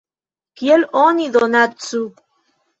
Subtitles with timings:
[0.61, 2.05] Kiel oni donacu?